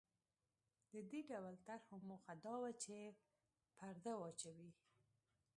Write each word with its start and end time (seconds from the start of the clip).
د 0.93 0.93
دې 1.11 1.21
ډول 1.31 1.55
طرحو 1.65 1.95
موخه 2.07 2.33
دا 2.45 2.55
وه 2.61 2.71
چې 2.83 2.95
پرده 3.77 4.13
واچوي. 4.17 4.69